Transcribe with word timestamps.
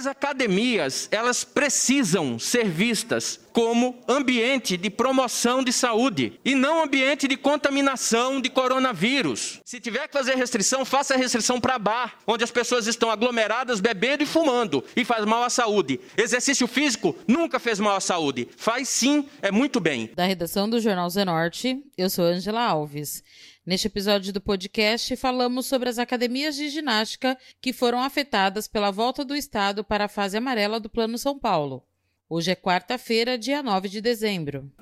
As 0.00 0.06
academias, 0.06 1.08
elas 1.12 1.44
precisam 1.44 2.38
ser 2.38 2.66
vistas 2.66 3.38
como 3.52 4.00
ambiente 4.08 4.78
de 4.78 4.88
promoção 4.88 5.62
de 5.62 5.74
saúde 5.74 6.40
e 6.42 6.54
não 6.54 6.82
ambiente 6.82 7.28
de 7.28 7.36
contaminação 7.36 8.40
de 8.40 8.48
coronavírus. 8.48 9.60
Se 9.62 9.78
tiver 9.78 10.08
que 10.08 10.14
fazer 10.14 10.36
restrição, 10.36 10.86
faça 10.86 11.18
restrição 11.18 11.60
para 11.60 11.78
bar, 11.78 12.16
onde 12.26 12.42
as 12.42 12.50
pessoas 12.50 12.86
estão 12.86 13.10
aglomeradas 13.10 13.78
bebendo 13.78 14.22
e 14.22 14.26
fumando 14.26 14.82
e 14.96 15.04
faz 15.04 15.26
mal 15.26 15.42
à 15.42 15.50
saúde. 15.50 16.00
Exercício 16.16 16.66
físico 16.66 17.14
nunca 17.28 17.60
fez 17.60 17.78
mal 17.78 17.96
à 17.96 18.00
saúde. 18.00 18.48
Faz 18.56 18.88
sim, 18.88 19.28
é 19.42 19.50
muito 19.50 19.80
bem. 19.80 20.08
Da 20.16 20.24
redação 20.24 20.66
do 20.66 20.80
Jornal 20.80 21.10
Zenorte, 21.10 21.78
eu 21.98 22.08
sou 22.08 22.24
Angela 22.24 22.64
Alves. 22.64 23.22
Neste 23.64 23.88
episódio 23.88 24.32
do 24.32 24.40
podcast, 24.40 25.14
falamos 25.16 25.66
sobre 25.66 25.90
as 25.90 25.98
academias 25.98 26.56
de 26.56 26.70
ginástica 26.70 27.36
que 27.60 27.74
foram 27.74 28.00
afetadas 28.02 28.66
pela 28.66 28.90
volta 28.90 29.22
do 29.22 29.36
Estado 29.36 29.84
para 29.84 30.06
a 30.06 30.08
fase 30.08 30.38
amarela 30.38 30.80
do 30.80 30.88
Plano 30.88 31.18
São 31.18 31.38
Paulo. 31.38 31.84
Hoje 32.26 32.50
é 32.50 32.56
quarta-feira, 32.56 33.36
dia 33.36 33.62
9 33.62 33.90
de 33.90 34.00
dezembro. 34.00 34.72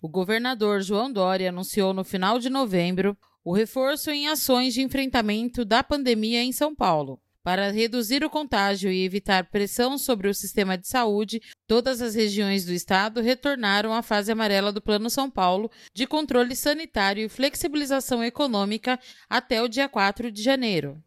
O 0.00 0.08
governador 0.08 0.80
João 0.82 1.12
Dória 1.12 1.48
anunciou 1.48 1.92
no 1.92 2.04
final 2.04 2.38
de 2.38 2.48
novembro 2.48 3.16
o 3.44 3.52
reforço 3.52 4.08
em 4.12 4.28
ações 4.28 4.72
de 4.72 4.82
enfrentamento 4.82 5.64
da 5.64 5.82
pandemia 5.82 6.44
em 6.44 6.52
São 6.52 6.76
Paulo. 6.76 7.20
Para 7.46 7.70
reduzir 7.70 8.24
o 8.24 8.28
contágio 8.28 8.90
e 8.90 9.04
evitar 9.04 9.44
pressão 9.44 9.96
sobre 9.98 10.26
o 10.26 10.34
sistema 10.34 10.76
de 10.76 10.88
saúde, 10.88 11.40
todas 11.64 12.02
as 12.02 12.16
regiões 12.16 12.64
do 12.64 12.72
estado 12.72 13.20
retornaram 13.20 13.94
à 13.94 14.02
fase 14.02 14.32
amarela 14.32 14.72
do 14.72 14.82
Plano 14.82 15.08
São 15.08 15.30
Paulo 15.30 15.70
de 15.94 16.08
controle 16.08 16.56
sanitário 16.56 17.24
e 17.24 17.28
flexibilização 17.28 18.24
econômica 18.24 18.98
até 19.30 19.62
o 19.62 19.68
dia 19.68 19.88
4 19.88 20.32
de 20.32 20.42
janeiro. 20.42 21.00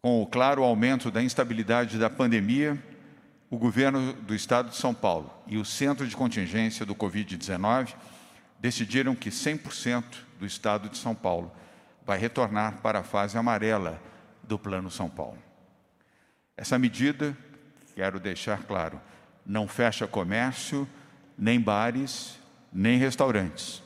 Com 0.00 0.22
o 0.22 0.28
claro 0.28 0.62
aumento 0.62 1.10
da 1.10 1.20
instabilidade 1.20 1.98
da 1.98 2.08
pandemia, 2.08 2.80
o 3.50 3.58
governo 3.58 4.12
do 4.12 4.36
estado 4.36 4.70
de 4.70 4.76
São 4.76 4.94
Paulo 4.94 5.28
e 5.44 5.58
o 5.58 5.64
Centro 5.64 6.06
de 6.06 6.16
Contingência 6.16 6.86
do 6.86 6.94
Covid-19 6.94 7.96
decidiram 8.60 9.12
que 9.12 9.30
100% 9.30 10.04
do 10.38 10.46
estado 10.46 10.88
de 10.88 10.96
São 10.96 11.16
Paulo 11.16 11.50
vai 12.06 12.16
retornar 12.16 12.80
para 12.80 13.00
a 13.00 13.02
fase 13.02 13.36
amarela 13.36 14.00
do 14.44 14.56
Plano 14.56 14.88
São 14.88 15.10
Paulo. 15.10 15.47
Essa 16.58 16.76
medida, 16.76 17.36
quero 17.94 18.18
deixar 18.18 18.64
claro, 18.64 19.00
não 19.46 19.68
fecha 19.68 20.08
comércio, 20.08 20.88
nem 21.38 21.60
bares, 21.60 22.36
nem 22.72 22.98
restaurantes. 22.98 23.80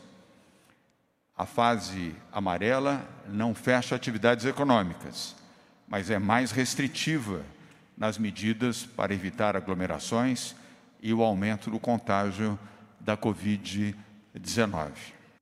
A 1.37 1.45
fase 1.45 2.15
amarela 2.33 3.07
não 3.29 3.55
fecha 3.55 3.95
atividades 3.95 4.47
econômicas, 4.47 5.37
mas 5.87 6.09
é 6.09 6.19
mais 6.19 6.51
restritiva 6.51 7.45
nas 7.95 8.17
medidas 8.17 8.87
para 8.87 9.13
evitar 9.13 9.55
aglomerações 9.55 10.57
e 11.03 11.13
o 11.13 11.23
aumento 11.23 11.71
do 11.71 11.79
contágio 11.79 12.59
da 12.99 13.19
Covid-19. 13.19 14.93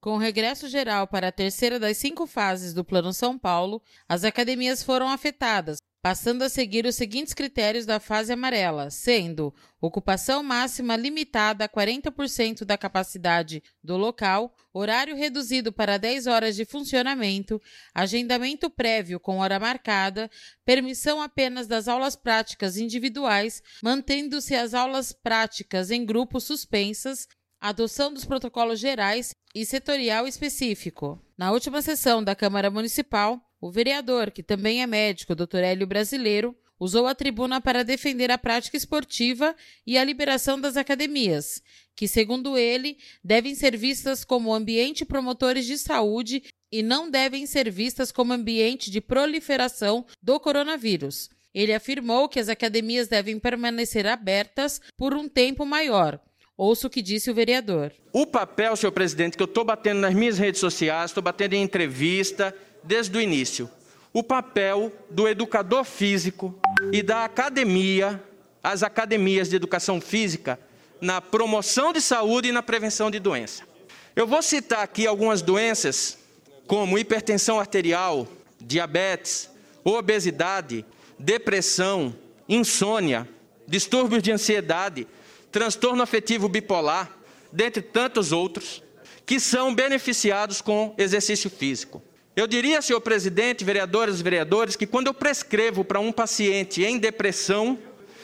Com 0.00 0.14
o 0.14 0.18
regresso 0.18 0.68
geral 0.68 1.06
para 1.06 1.28
a 1.28 1.32
terceira 1.32 1.78
das 1.78 1.96
cinco 1.96 2.26
fases 2.26 2.74
do 2.74 2.82
Plano 2.82 3.12
São 3.12 3.38
Paulo, 3.38 3.80
as 4.08 4.24
academias 4.24 4.82
foram 4.82 5.08
afetadas, 5.08 5.78
passando 6.02 6.42
a 6.42 6.48
seguir 6.48 6.86
os 6.86 6.94
seguintes 6.94 7.34
critérios 7.34 7.84
da 7.84 8.00
fase 8.00 8.32
amarela, 8.32 8.90
sendo 8.90 9.54
ocupação 9.80 10.42
máxima 10.42 10.96
limitada 10.96 11.64
a 11.64 11.68
40% 11.68 12.64
da 12.64 12.78
capacidade 12.78 13.62
do 13.82 13.96
local, 13.96 14.54
horário 14.72 15.14
reduzido 15.14 15.72
para 15.72 15.98
10 15.98 16.26
horas 16.26 16.56
de 16.56 16.64
funcionamento, 16.64 17.60
agendamento 17.94 18.70
prévio 18.70 19.20
com 19.20 19.38
hora 19.38 19.60
marcada, 19.60 20.30
permissão 20.64 21.20
apenas 21.20 21.66
das 21.66 21.86
aulas 21.86 22.16
práticas 22.16 22.78
individuais, 22.78 23.62
mantendo-se 23.82 24.54
as 24.54 24.72
aulas 24.72 25.12
práticas 25.12 25.90
em 25.90 26.04
grupo 26.04 26.40
suspensas, 26.40 27.28
adoção 27.60 28.12
dos 28.12 28.24
protocolos 28.24 28.80
gerais 28.80 29.34
e 29.54 29.66
setorial 29.66 30.26
específico. 30.26 31.22
Na 31.36 31.52
última 31.52 31.82
sessão 31.82 32.24
da 32.24 32.34
Câmara 32.34 32.70
Municipal, 32.70 33.38
o 33.60 33.70
vereador, 33.70 34.30
que 34.30 34.42
também 34.42 34.82
é 34.82 34.86
médico, 34.86 35.34
Dr. 35.34 35.58
Hélio 35.58 35.86
Brasileiro, 35.86 36.56
usou 36.78 37.06
a 37.06 37.14
tribuna 37.14 37.60
para 37.60 37.84
defender 37.84 38.30
a 38.30 38.38
prática 38.38 38.76
esportiva 38.76 39.54
e 39.86 39.98
a 39.98 40.04
liberação 40.04 40.58
das 40.58 40.78
academias, 40.78 41.62
que, 41.94 42.08
segundo 42.08 42.56
ele, 42.56 42.96
devem 43.22 43.54
ser 43.54 43.76
vistas 43.76 44.24
como 44.24 44.54
ambiente 44.54 45.04
promotores 45.04 45.66
de 45.66 45.76
saúde 45.76 46.42
e 46.72 46.82
não 46.82 47.10
devem 47.10 47.44
ser 47.44 47.70
vistas 47.70 48.10
como 48.10 48.32
ambiente 48.32 48.90
de 48.90 49.00
proliferação 49.00 50.06
do 50.22 50.40
coronavírus. 50.40 51.28
Ele 51.52 51.74
afirmou 51.74 52.28
que 52.28 52.38
as 52.38 52.48
academias 52.48 53.08
devem 53.08 53.38
permanecer 53.38 54.06
abertas 54.06 54.80
por 54.96 55.12
um 55.12 55.28
tempo 55.28 55.66
maior. 55.66 56.18
Ouça 56.56 56.86
o 56.86 56.90
que 56.90 57.02
disse 57.02 57.30
o 57.30 57.34
vereador. 57.34 57.92
O 58.12 58.26
papel, 58.26 58.76
senhor 58.76 58.92
presidente, 58.92 59.36
que 59.36 59.42
eu 59.42 59.46
estou 59.46 59.64
batendo 59.64 60.00
nas 60.00 60.14
minhas 60.14 60.38
redes 60.38 60.60
sociais, 60.60 61.10
estou 61.10 61.22
batendo 61.22 61.54
em 61.54 61.62
entrevista, 61.62 62.54
desde 62.82 63.16
o 63.16 63.20
início, 63.20 63.70
o 64.12 64.22
papel 64.22 64.92
do 65.08 65.28
educador 65.28 65.84
físico 65.84 66.58
e 66.92 67.02
da 67.02 67.24
academia, 67.24 68.22
as 68.62 68.82
academias 68.82 69.48
de 69.48 69.56
educação 69.56 70.00
física, 70.00 70.58
na 71.00 71.20
promoção 71.20 71.92
de 71.92 72.00
saúde 72.00 72.48
e 72.48 72.52
na 72.52 72.62
prevenção 72.62 73.10
de 73.10 73.18
doença. 73.18 73.62
Eu 74.14 74.26
vou 74.26 74.42
citar 74.42 74.80
aqui 74.80 75.06
algumas 75.06 75.40
doenças, 75.40 76.18
como 76.66 76.98
hipertensão 76.98 77.58
arterial, 77.58 78.28
diabetes, 78.60 79.48
obesidade, 79.82 80.84
depressão, 81.18 82.14
insônia, 82.48 83.28
distúrbios 83.66 84.22
de 84.22 84.32
ansiedade, 84.32 85.06
transtorno 85.50 86.02
afetivo 86.02 86.48
bipolar, 86.48 87.10
dentre 87.52 87.82
tantos 87.82 88.32
outros, 88.32 88.82
que 89.24 89.38
são 89.38 89.74
beneficiados 89.74 90.60
com 90.60 90.94
exercício 90.98 91.48
físico. 91.48 92.02
Eu 92.36 92.46
diria, 92.46 92.80
senhor 92.80 93.00
presidente, 93.00 93.64
vereadoras 93.64 94.20
e 94.20 94.22
vereadores, 94.22 94.76
que 94.76 94.86
quando 94.86 95.08
eu 95.08 95.14
prescrevo 95.14 95.84
para 95.84 95.98
um 95.98 96.12
paciente 96.12 96.84
em 96.84 96.96
depressão, 96.96 97.78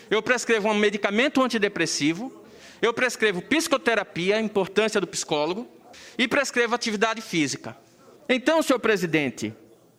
eu 0.09 0.23
prescrevo 0.23 0.69
um 0.69 0.75
medicamento 0.75 1.43
antidepressivo, 1.43 2.33
eu 2.81 2.95
prescrevo 2.95 3.43
psicoterapia, 3.43 4.37
a 4.37 4.41
importância 4.41 5.01
do 5.01 5.07
psicólogo, 5.07 5.69
e 6.17 6.29
prescrevo 6.29 6.75
atividade 6.75 7.21
física. 7.21 7.77
Então, 8.29 8.63
senhor 8.63 8.79
presidente, 8.79 9.53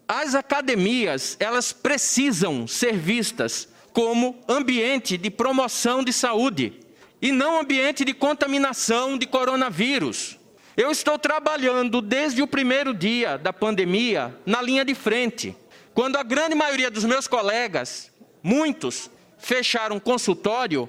as 0.07 0.35
academias, 0.35 1.35
elas 1.40 1.73
precisam 1.73 2.66
ser 2.66 2.96
vistas 2.96 3.67
como 3.91 4.40
ambiente 4.47 5.17
de 5.17 5.29
promoção 5.29 6.03
de 6.03 6.13
saúde 6.13 6.79
e 7.22 7.31
não 7.31 7.59
ambiente 7.59 8.06
de 8.06 8.13
contaminação 8.13 9.17
de 9.17 9.25
coronavírus. 9.25 10.36
Eu 10.77 10.91
estou 10.91 11.17
trabalhando 11.17 12.03
desde 12.03 12.43
o 12.43 12.45
primeiro 12.45 12.93
dia 12.93 13.35
da 13.35 13.51
pandemia 13.51 14.38
na 14.45 14.61
linha 14.61 14.85
de 14.85 14.93
frente, 14.93 15.57
quando 15.91 16.17
a 16.17 16.23
grande 16.23 16.53
maioria 16.53 16.91
dos 16.91 17.03
meus 17.03 17.27
colegas, 17.27 18.11
muitos, 18.43 19.09
fecharam 19.39 19.99
consultório 19.99 20.87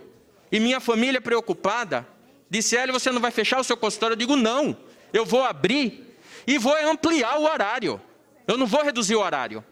e 0.53 0.61
minha 0.61 0.79
família 0.79 1.23
preocupada 1.23 2.07
disse: 2.51 2.77
Hélio, 2.77 2.93
você 2.93 3.11
não 3.11 3.19
vai 3.19 3.31
fechar 3.31 3.59
o 3.59 3.65
seu 3.65 3.79
consultório? 3.79 4.13
Eu 4.13 4.19
digo: 4.19 4.37
não, 4.37 4.77
eu 5.11 5.25
vou 5.25 5.43
abrir 5.43 6.15
e 6.47 6.59
vou 6.59 6.77
ampliar 6.87 7.39
o 7.39 7.45
horário. 7.45 7.99
Eu 8.47 8.59
não 8.59 8.67
vou 8.67 8.83
reduzir 8.83 9.17
o 9.17 9.21
horário. 9.21 9.65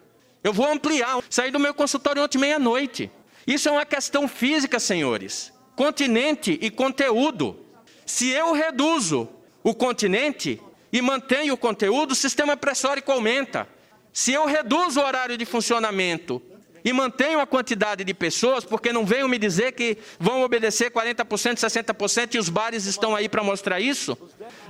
Eu 0.43 0.51
vou 0.51 0.65
ampliar. 0.65 1.19
Saí 1.29 1.51
do 1.51 1.59
meu 1.59 1.75
consultório 1.75 2.23
ontem 2.23 2.39
meia-noite. 2.39 3.11
Isso 3.45 3.69
é 3.69 3.71
uma 3.71 3.85
questão 3.85 4.27
física, 4.27 4.79
senhores. 4.79 5.53
Continente 5.75 6.57
e 6.59 6.71
conteúdo. 6.71 7.55
Se 8.03 8.29
eu 8.29 8.51
reduzo 8.53 9.36
o 9.67 9.75
continente 9.75 10.61
e 10.93 11.01
mantém 11.01 11.51
o 11.51 11.57
conteúdo, 11.57 12.11
o 12.11 12.15
sistema 12.15 12.55
pressórico 12.55 13.11
aumenta. 13.11 13.67
Se 14.13 14.31
eu 14.31 14.45
reduzo 14.45 15.01
o 15.01 15.03
horário 15.03 15.37
de 15.37 15.45
funcionamento 15.45 16.41
e 16.85 16.93
mantenho 16.93 17.41
a 17.41 17.45
quantidade 17.45 18.05
de 18.05 18.13
pessoas, 18.13 18.63
porque 18.63 18.93
não 18.93 19.05
venham 19.05 19.27
me 19.27 19.37
dizer 19.37 19.73
que 19.73 19.97
vão 20.17 20.41
obedecer 20.41 20.89
40%, 20.89 21.57
60% 21.57 22.35
e 22.35 22.39
os 22.39 22.47
bares 22.47 22.85
estão 22.85 23.13
aí 23.13 23.27
para 23.27 23.43
mostrar 23.43 23.81
isso, 23.81 24.17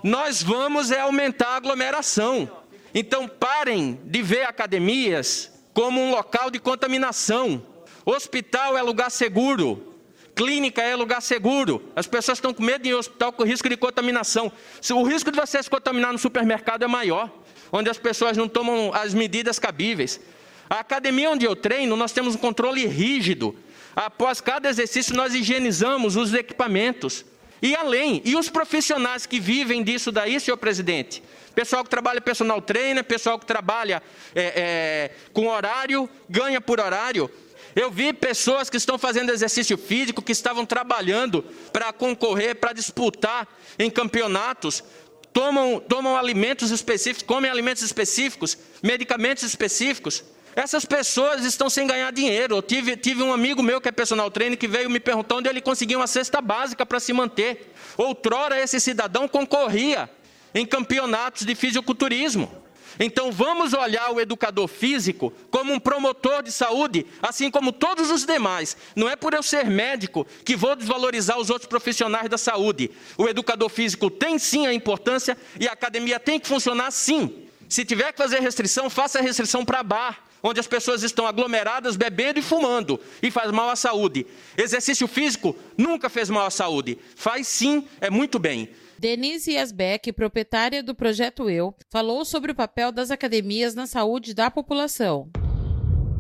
nós 0.04 0.42
vamos 0.42 0.90
é 0.90 1.00
aumentar 1.00 1.50
a 1.50 1.58
aglomeração. 1.58 2.50
Então 2.92 3.28
parem 3.28 4.02
de 4.04 4.24
ver 4.24 4.46
academias 4.46 5.52
como 5.76 6.02
um 6.02 6.10
local 6.10 6.50
de 6.50 6.58
contaminação. 6.58 7.64
Hospital 8.04 8.76
é 8.76 8.82
lugar 8.82 9.12
seguro. 9.12 9.87
Clínica 10.38 10.84
é 10.84 10.96
lugar 10.96 11.20
seguro. 11.20 11.92
As 11.96 12.06
pessoas 12.06 12.38
estão 12.38 12.54
com 12.54 12.62
medo 12.62 12.84
de 12.84 12.90
ir 12.90 12.92
ao 12.94 13.00
hospital 13.00 13.34
com 13.34 13.44
risco 13.44 13.68
de 13.68 13.76
contaminação. 13.76 14.52
O 14.92 15.02
risco 15.02 15.32
de 15.32 15.40
você 15.40 15.62
se 15.62 15.68
contaminar 15.68 16.14
no 16.14 16.20
supermercado 16.20 16.84
é 16.84 16.88
maior, 16.88 17.28
onde 17.72 17.90
as 17.90 17.98
pessoas 17.98 18.38
não 18.38 18.48
tomam 18.48 18.94
as 18.94 19.16
medidas 19.16 19.58
cabíveis. 19.58 20.22
A 20.70 20.80
academia 20.82 21.32
onde 21.32 21.44
eu 21.44 21.56
treino, 21.56 21.96
nós 21.96 22.12
temos 22.12 22.36
um 22.36 22.38
controle 22.38 22.86
rígido. 22.86 23.56
Após 23.96 24.40
cada 24.40 24.70
exercício, 24.70 25.16
nós 25.16 25.34
higienizamos 25.34 26.16
os 26.16 26.32
equipamentos. 26.36 27.26
E 27.60 27.76
além, 27.76 28.22
e 28.24 28.36
os 28.36 28.48
profissionais 28.48 29.26
que 29.26 29.40
vivem 29.40 29.84
disso 29.84 30.12
daí, 30.12 30.40
senhor 30.40 30.58
presidente? 30.58 31.24
Pessoal 31.56 31.84
que 31.84 31.90
trabalha 31.90 32.22
personal 32.22 32.62
trainer, 32.62 33.04
pessoal 33.04 33.40
que 33.40 33.46
trabalha 33.48 34.04
é, 34.36 34.44
é, 34.46 35.12
com 35.34 35.48
horário, 35.48 36.08
ganha 36.30 36.62
por 36.62 36.80
horário. 36.80 37.28
Eu 37.78 37.92
vi 37.92 38.12
pessoas 38.12 38.72
que 38.72 38.78
estão 38.78 38.98
fazendo 38.98 39.32
exercício 39.32 39.78
físico, 39.78 40.24
que 40.24 40.32
estavam 40.32 40.66
trabalhando 40.66 41.44
para 41.72 41.94
concorrer, 41.94 42.56
para 42.56 42.74
disputar 42.74 43.48
em 43.78 43.88
campeonatos, 43.88 44.84
tomam, 45.32 45.80
tomam 45.80 46.18
alimentos 46.18 46.72
específicos, 46.72 47.22
comem 47.22 47.52
alimentos 47.52 47.84
específicos, 47.84 48.58
medicamentos 48.82 49.44
específicos. 49.44 50.24
Essas 50.56 50.86
pessoas 50.86 51.46
estão 51.46 51.70
sem 51.70 51.86
ganhar 51.86 52.12
dinheiro. 52.12 52.56
Eu 52.56 52.64
tive, 52.64 52.98
tive 52.98 53.22
um 53.22 53.32
amigo 53.32 53.62
meu 53.62 53.80
que 53.80 53.90
é 53.90 53.92
personal 53.92 54.32
trainer 54.32 54.58
que 54.58 54.68
veio 54.68 54.90
me 54.90 55.00
perguntar 55.00 55.36
onde 55.36 55.48
ele 55.48 55.62
conseguiu 55.62 56.00
uma 56.00 56.08
cesta 56.08 56.42
básica 56.42 56.84
para 56.84 57.00
se 57.00 57.14
manter. 57.14 57.76
Outrora 57.96 58.60
esse 58.60 58.80
cidadão 58.80 59.28
concorria 59.28 60.10
em 60.52 60.66
campeonatos 60.66 61.46
de 61.46 61.54
fisiculturismo. 61.54 62.52
Então 63.00 63.32
vamos 63.32 63.74
olhar 63.74 64.12
o 64.12 64.20
educador 64.20 64.68
físico 64.68 65.32
como 65.52 65.74
um 65.74 65.80
promotor 65.80 66.42
de 66.42 66.52
saúde, 66.52 67.06
assim 67.22 67.52
como 67.52 67.72
todos 67.72 68.10
os 68.10 68.26
demais. 68.26 68.76
Não 68.96 69.10
é 69.10 69.16
por 69.16 69.34
eu 69.34 69.44
ser 69.44 69.66
médico 69.66 70.26
que 70.44 70.56
vou 70.56 70.76
desvalorizar 70.76 71.38
os 71.38 71.50
outros 71.50 71.68
profissionais 71.68 72.30
da 72.30 72.38
saúde. 72.38 72.92
O 73.18 73.28
educador 73.28 73.70
físico 73.70 74.10
tem 74.10 74.40
sim 74.40 74.66
a 74.66 74.74
importância 74.74 75.38
e 75.60 75.68
a 75.68 75.74
academia 75.74 76.20
tem 76.20 76.40
que 76.40 76.48
funcionar 76.48 76.92
sim. 76.92 77.48
Se 77.70 77.84
tiver 77.84 78.12
que 78.12 78.18
fazer 78.18 78.40
restrição, 78.40 78.90
faça 78.90 79.22
restrição 79.22 79.66
para 79.66 79.84
bar, 79.84 80.24
onde 80.42 80.60
as 80.60 80.68
pessoas 80.68 81.04
estão 81.04 81.28
aglomeradas, 81.28 81.96
bebendo 81.96 82.40
e 82.40 82.42
fumando, 82.42 83.00
e 83.22 83.30
faz 83.30 83.52
mal 83.52 83.70
à 83.70 83.76
saúde. 83.76 84.26
Exercício 84.58 85.08
físico 85.08 85.56
nunca 85.78 86.10
fez 86.10 86.30
mal 86.30 86.46
à 86.46 86.50
saúde. 86.50 86.98
Faz 87.16 87.48
sim, 87.48 87.88
é 88.00 88.10
muito 88.10 88.40
bem. 88.40 88.70
Denise 89.00 89.52
Yasbeck, 89.52 90.12
proprietária 90.12 90.82
do 90.82 90.96
Projeto 90.96 91.48
Eu, 91.48 91.76
falou 91.88 92.26
sobre 92.26 92.52
o 92.52 92.56
papel 92.56 92.92
das 92.92 93.12
academias 93.12 93.76
na 93.76 93.86
saúde 93.86 94.34
da 94.34 94.50
população. 94.50 95.30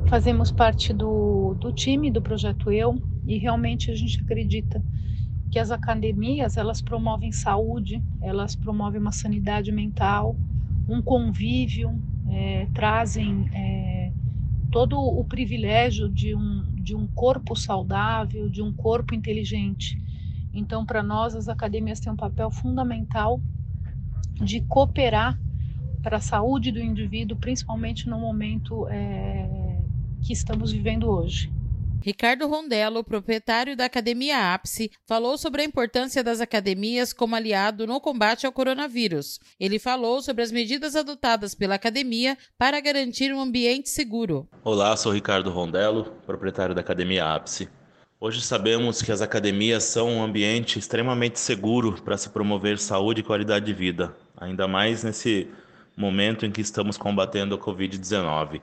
Fazemos 0.07 0.51
parte 0.51 0.93
do, 0.93 1.55
do 1.55 1.73
time 1.73 2.11
do 2.11 2.21
Projeto 2.21 2.71
Eu 2.71 3.01
e 3.25 3.37
realmente 3.39 3.89
a 3.89 3.95
gente 3.95 4.21
acredita 4.21 4.83
que 5.51 5.57
as 5.57 5.71
academias 5.71 6.55
elas 6.55 6.79
promovem 6.79 7.31
saúde, 7.31 8.01
elas 8.21 8.55
promovem 8.55 9.01
uma 9.01 9.11
sanidade 9.11 9.71
mental, 9.71 10.35
um 10.87 11.01
convívio, 11.01 11.99
é, 12.29 12.67
trazem 12.75 13.49
é, 13.53 14.11
todo 14.71 14.99
o 14.99 15.23
privilégio 15.23 16.07
de 16.09 16.35
um, 16.35 16.63
de 16.75 16.95
um 16.95 17.07
corpo 17.07 17.55
saudável, 17.55 18.47
de 18.49 18.61
um 18.61 18.71
corpo 18.71 19.15
inteligente. 19.15 19.99
Então, 20.57 20.83
para 20.83 21.03
nós, 21.03 21.35
as 21.35 21.47
academias 21.47 21.99
têm 21.99 22.11
um 22.11 22.15
papel 22.15 22.49
fundamental 22.49 23.39
de 24.33 24.59
cooperar 24.61 25.39
para 26.01 26.17
a 26.17 26.19
saúde 26.19 26.71
do 26.71 26.79
indivíduo, 26.79 27.37
principalmente 27.37 28.09
no 28.09 28.17
momento 28.17 28.87
é, 28.89 29.77
que 30.23 30.33
estamos 30.33 30.71
vivendo 30.71 31.09
hoje. 31.09 31.51
Ricardo 32.01 32.47
Rondello, 32.47 33.03
proprietário 33.03 33.75
da 33.75 33.85
Academia 33.85 34.53
Ápice, 34.53 34.89
falou 35.05 35.37
sobre 35.37 35.61
a 35.61 35.65
importância 35.65 36.23
das 36.23 36.41
academias 36.41 37.13
como 37.13 37.35
aliado 37.35 37.85
no 37.85 37.99
combate 37.99 38.45
ao 38.45 38.51
coronavírus. 38.51 39.39
Ele 39.59 39.77
falou 39.77 40.21
sobre 40.21 40.41
as 40.41 40.51
medidas 40.51 40.95
adotadas 40.95 41.53
pela 41.53 41.75
academia 41.75 42.35
para 42.57 42.79
garantir 42.79 43.31
um 43.33 43.39
ambiente 43.39 43.89
seguro. 43.89 44.47
Olá, 44.63 44.95
sou 44.97 45.11
Ricardo 45.11 45.51
Rondello, 45.51 46.05
proprietário 46.25 46.73
da 46.73 46.81
Academia 46.81 47.35
Ápice. 47.35 47.67
Hoje 48.19 48.41
sabemos 48.41 48.99
que 49.03 49.11
as 49.11 49.21
academias 49.21 49.83
são 49.83 50.09
um 50.09 50.23
ambiente 50.23 50.79
extremamente 50.79 51.39
seguro 51.39 52.01
para 52.01 52.17
se 52.17 52.29
promover 52.29 52.79
saúde 52.79 53.21
e 53.21 53.23
qualidade 53.23 53.67
de 53.67 53.73
vida, 53.73 54.11
ainda 54.35 54.67
mais 54.67 55.03
nesse 55.03 55.47
momento 55.95 56.43
em 56.43 56.51
que 56.51 56.59
estamos 56.59 56.97
combatendo 56.97 57.53
a 57.53 57.59
Covid-19. 57.59 58.59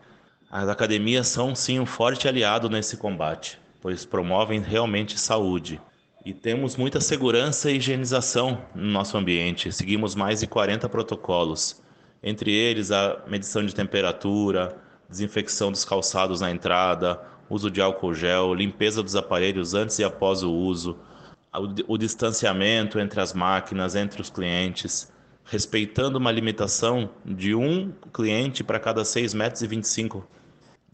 As 0.50 0.68
academias 0.68 1.28
são 1.28 1.54
sim 1.54 1.78
um 1.78 1.86
forte 1.86 2.26
aliado 2.26 2.68
nesse 2.68 2.96
combate, 2.96 3.56
pois 3.80 4.04
promovem 4.04 4.60
realmente 4.60 5.20
saúde. 5.20 5.80
E 6.26 6.34
temos 6.34 6.74
muita 6.74 7.00
segurança 7.00 7.70
e 7.70 7.76
higienização 7.76 8.60
no 8.74 8.90
nosso 8.90 9.16
ambiente. 9.16 9.70
Seguimos 9.70 10.16
mais 10.16 10.40
de 10.40 10.48
40 10.48 10.88
protocolos, 10.88 11.80
entre 12.20 12.52
eles 12.52 12.90
a 12.90 13.22
medição 13.28 13.64
de 13.64 13.72
temperatura, 13.72 14.76
desinfecção 15.08 15.70
dos 15.70 15.84
calçados 15.84 16.40
na 16.40 16.50
entrada, 16.50 17.20
uso 17.48 17.70
de 17.70 17.80
álcool 17.80 18.14
gel, 18.14 18.54
limpeza 18.54 19.02
dos 19.02 19.16
aparelhos 19.16 19.74
antes 19.74 19.98
e 19.98 20.04
após 20.04 20.42
o 20.42 20.52
uso, 20.52 20.96
o 21.86 21.96
distanciamento 21.96 22.98
entre 22.98 23.20
as 23.20 23.32
máquinas, 23.32 23.94
entre 23.94 24.20
os 24.20 24.30
clientes, 24.30 25.12
respeitando 25.44 26.18
uma 26.18 26.32
limitação 26.32 27.10
de 27.24 27.54
um 27.54 27.92
cliente 28.12 28.64
para 28.64 28.80
cada 28.80 29.02
6,25 29.02 30.14
metros. 30.14 30.34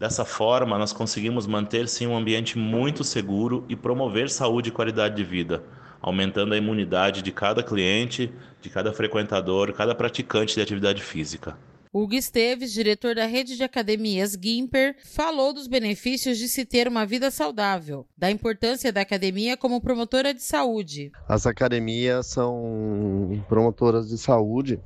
Dessa 0.01 0.25
forma, 0.25 0.79
nós 0.79 0.95
conseguimos 0.95 1.47
manter 1.47 1.87
sim 1.87 2.07
um 2.07 2.17
ambiente 2.17 2.57
muito 2.57 3.05
seguro 3.05 3.67
e 3.69 3.77
promover 3.77 4.31
saúde 4.31 4.71
e 4.71 4.73
qualidade 4.73 5.15
de 5.15 5.23
vida, 5.23 5.63
aumentando 6.01 6.55
a 6.55 6.57
imunidade 6.57 7.21
de 7.21 7.31
cada 7.31 7.63
cliente, 7.63 8.33
de 8.63 8.71
cada 8.71 8.95
frequentador, 8.95 9.75
cada 9.75 9.95
praticante 9.95 10.55
de 10.55 10.63
atividade 10.63 11.03
física. 11.03 11.59
Hugo 11.93 12.15
Esteves, 12.15 12.73
diretor 12.73 13.17
da 13.17 13.27
rede 13.27 13.57
de 13.57 13.65
academias 13.65 14.39
Gimper, 14.41 14.95
falou 15.05 15.53
dos 15.53 15.67
benefícios 15.67 16.39
de 16.39 16.47
se 16.47 16.65
ter 16.65 16.87
uma 16.87 17.05
vida 17.05 17.33
saudável, 17.33 18.07
da 18.17 18.31
importância 18.31 18.93
da 18.93 19.01
academia 19.01 19.57
como 19.57 19.81
promotora 19.81 20.33
de 20.33 20.41
saúde. 20.41 21.11
As 21.29 21.49
academias 21.49 22.27
são 22.27 23.43
promotoras 23.49 24.09
de 24.09 24.17
saúde. 24.19 24.81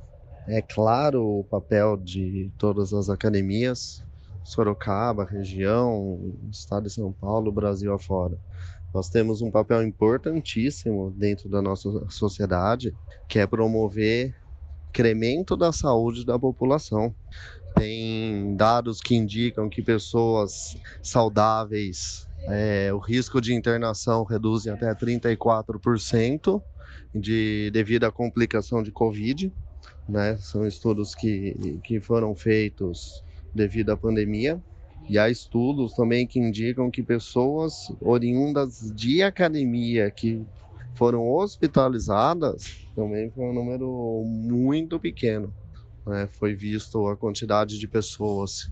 É 0.47 0.63
claro 0.63 1.23
o 1.23 1.43
papel 1.43 1.95
de 1.95 2.51
todas 2.57 2.91
as 2.91 3.07
academias, 3.07 4.03
Sorocaba, 4.43 5.25
região, 5.25 6.33
estado 6.51 6.85
de 6.85 6.93
São 6.93 7.11
Paulo, 7.11 7.51
Brasil 7.51 7.93
afora. 7.93 8.35
Nós 8.91 9.09
temos 9.09 9.41
um 9.43 9.51
papel 9.51 9.83
importantíssimo 9.83 11.13
dentro 11.15 11.49
da 11.49 11.61
nossa 11.61 12.09
sociedade, 12.09 12.95
que 13.27 13.37
é 13.37 13.45
promover 13.45 14.33
incremento 14.95 15.57
da 15.57 15.73
saúde 15.73 16.25
da 16.25 16.39
população. 16.39 17.13
Tem 17.75 18.55
dados 18.55 19.01
que 19.01 19.13
indicam 19.13 19.67
que 19.67 19.81
pessoas 19.81 20.77
saudáveis, 21.03 22.25
é, 22.47 22.93
o 22.93 22.97
risco 22.97 23.41
de 23.41 23.53
internação 23.53 24.23
reduz 24.23 24.65
em 24.65 24.69
até 24.69 24.93
34% 24.95 26.61
de, 27.13 27.69
devido 27.71 28.05
à 28.05 28.11
complicação 28.11 28.81
de 28.81 28.91
Covid. 28.91 29.51
Né? 30.07 30.37
São 30.37 30.65
estudos 30.65 31.13
que, 31.13 31.79
que 31.83 31.99
foram 31.99 32.33
feitos 32.33 33.21
devido 33.53 33.89
à 33.89 33.97
pandemia. 33.97 34.61
E 35.09 35.19
há 35.19 35.29
estudos 35.29 35.93
também 35.93 36.25
que 36.25 36.39
indicam 36.39 36.89
que 36.89 37.03
pessoas 37.03 37.91
oriundas 37.99 38.91
de 38.95 39.21
academia 39.21 40.09
que 40.09 40.41
foram 40.95 41.29
hospitalizadas 41.29 42.85
também 42.95 43.29
foi 43.29 43.43
um 43.45 43.53
número 43.53 44.23
muito 44.25 44.97
pequeno. 44.99 45.53
Né? 46.07 46.29
Foi 46.39 46.55
visto 46.55 47.07
a 47.07 47.17
quantidade 47.17 47.77
de 47.77 47.87
pessoas 47.87 48.71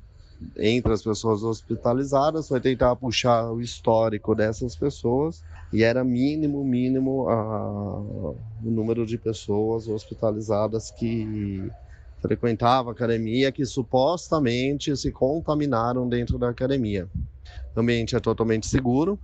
entre 0.58 0.92
as 0.92 1.01
pessoas 1.01 1.42
hospitalizadas, 1.42 2.50
foi 2.50 2.60
tentar 2.60 2.96
puxar 2.98 3.50
o 3.51 3.62
histórico 3.62 4.36
dessas 4.36 4.75
pessoas 4.75 5.42
e 5.72 5.84
era 5.84 6.03
mínimo, 6.03 6.65
mínimo 6.65 7.30
a, 7.30 8.01
o 8.01 8.38
número 8.62 9.06
de 9.06 9.18
pessoas 9.18 9.88
hospitalizadas 9.88 10.92
que 10.92 11.70
frequentavam 12.22 12.89
a 12.89 12.94
academia 12.94 13.53
que 13.53 13.65
supostamente 13.65 14.96
se 14.98 15.12
contaminaram 15.12 16.10
dentro 16.10 16.38
da 16.38 16.50
academia. 16.50 17.08
O 17.74 17.80
ambiente 17.80 18.15
é 18.15 18.20
totalmente 18.20 18.68
seguro, 18.68 19.18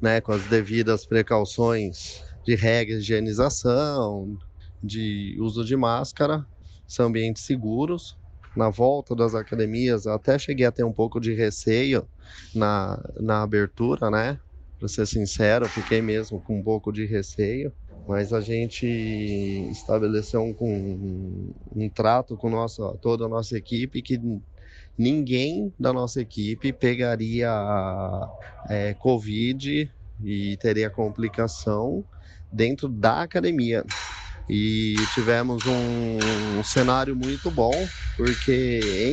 né, 0.00 0.20
com 0.20 0.32
as 0.32 0.44
devidas 0.46 1.06
precauções 1.06 2.22
de 2.44 2.54
regras 2.54 3.04
de 3.04 3.12
higienização, 3.12 4.36
de 4.82 5.36
uso 5.40 5.64
de 5.64 5.76
máscara, 5.76 6.46
são 6.86 7.06
ambientes 7.06 7.44
seguros. 7.44 8.16
Na 8.54 8.70
volta 8.70 9.14
das 9.14 9.34
academias, 9.34 10.06
até 10.06 10.38
cheguei 10.38 10.64
a 10.66 10.72
ter 10.72 10.84
um 10.84 10.92
pouco 10.92 11.20
de 11.20 11.34
receio 11.34 12.08
na, 12.54 13.02
na 13.20 13.42
abertura, 13.42 14.10
né? 14.10 14.40
Para 14.78 14.88
ser 14.88 15.06
sincero, 15.06 15.68
fiquei 15.68 16.00
mesmo 16.02 16.40
com 16.42 16.58
um 16.58 16.62
pouco 16.62 16.92
de 16.92 17.04
receio, 17.06 17.72
mas 18.06 18.32
a 18.32 18.40
gente 18.40 18.86
estabeleceu 19.70 20.40
um, 20.42 20.54
um, 20.60 21.54
um 21.74 21.90
trato 21.90 22.36
com 22.36 22.48
nossa, 22.50 22.96
toda 23.00 23.24
a 23.26 23.28
nossa 23.28 23.56
equipe 23.58 24.02
que 24.02 24.18
ninguém 24.98 25.72
da 25.78 25.92
nossa 25.92 26.20
equipe 26.20 26.72
pegaria 26.72 27.50
é, 28.68 28.94
Covid 28.94 29.92
e 30.20 30.56
teria 30.58 30.90
complicação 30.90 32.04
dentro 32.50 32.88
da 32.88 33.22
academia. 33.22 33.84
e 34.48 35.06
tivemos 35.10 35.66
um, 35.66 36.58
um, 36.60 36.62
cenário 36.64 37.16
muito 37.16 37.50
bom, 37.50 37.90
porque 38.16 38.52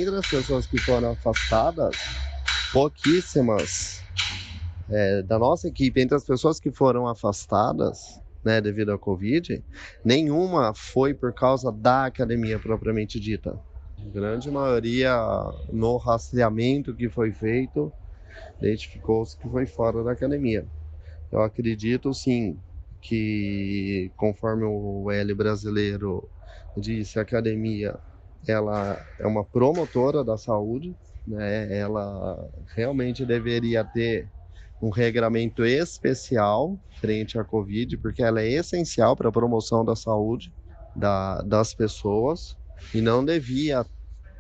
entre 0.02 0.16
as 0.18 0.28
pessoas 0.30 0.68
que 0.68 0.80
foram 0.80 1.12
afastadas, 1.12 2.22
pouquíssimas 2.72 4.06
é, 4.90 5.24
da 5.24 5.40
nossa 5.40 5.68
equipe, 5.68 6.02
entre 6.02 6.16
as 6.18 6.26
pessoas 6.26 6.60
que 6.60 6.72
foram 6.72 7.08
afastadas, 7.08 8.22
né, 8.44 8.62
devido 8.62 8.92
à 8.92 9.00
Covid, 9.00 9.64
nenhuma 10.06 10.74
foi 10.76 11.14
por 11.14 11.34
causa 11.34 11.72
da 11.72 12.06
academia 12.06 12.60
propriamente 12.60 13.20
dita. 13.20 13.60
Grande 14.12 14.52
maioria, 14.52 15.16
no 15.72 15.98
rastreamento 15.98 16.94
que 16.94 17.10
foi 17.10 17.32
feito, 17.32 17.92
identificou-se 18.60 19.38
que 19.38 19.48
foi 19.50 19.66
fora 19.66 20.04
da 20.04 20.12
academia. 20.12 20.66
Eu 21.32 21.42
acredito 21.42 22.14
sim 22.14 22.58
que, 23.02 24.12
conforme 24.16 24.64
o 24.66 25.10
L 25.10 25.34
brasileiro 25.34 26.28
disse, 26.78 27.18
a 27.18 27.22
academia 27.22 27.98
ela 28.48 29.00
é 29.20 29.26
uma 29.26 29.44
promotora 29.44 30.24
da 30.24 30.38
saúde, 30.38 30.96
né? 31.26 31.78
ela 31.78 32.50
realmente 32.76 33.26
deveria 33.26 33.84
ter 33.84 34.30
um 34.82 34.90
regramento 34.90 35.64
especial 35.64 36.78
frente 37.00 37.40
à 37.40 37.44
Covid, 37.44 37.98
porque 37.98 38.22
ela 38.22 38.42
é 38.42 38.50
essencial 38.50 39.16
para 39.16 39.30
a 39.30 39.32
promoção 39.32 39.86
da 39.86 39.96
saúde 39.96 40.52
da, 40.96 41.42
das 41.42 41.74
pessoas 41.74 42.58
e 42.94 43.00
não 43.00 43.24
devia 43.24 43.86